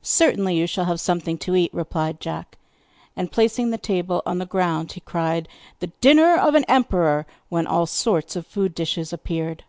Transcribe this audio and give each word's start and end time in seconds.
'Certainly, 0.00 0.56
you 0.56 0.66
shall 0.66 0.86
have 0.86 0.98
something 0.98 1.36
to 1.36 1.54
eat,' 1.54 1.74
replied 1.74 2.20
Jack. 2.22 2.56
And, 3.14 3.30
placing 3.30 3.68
the 3.68 3.76
table 3.76 4.22
on 4.24 4.38
the 4.38 4.46
ground 4.46 4.92
he 4.92 5.00
cried: 5.00 5.46
'The 5.80 5.88
dinner 6.00 6.38
of 6.38 6.54
an 6.54 6.64
emperor!' 6.68 7.26
when 7.50 7.66
all 7.66 7.84
sorts 7.84 8.34
of 8.34 8.46
food 8.46 8.74
dishes 8.74 9.12
appeared. 9.12 9.64